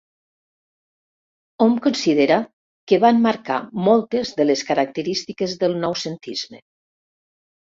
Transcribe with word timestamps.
Hom 1.65 1.75
considera 1.87 2.37
que 2.91 2.99
van 3.05 3.21
marcar 3.27 3.59
moltes 3.89 4.33
de 4.41 4.49
les 4.51 4.65
característiques 4.71 5.55
del 5.65 5.81
noucentisme. 5.85 6.65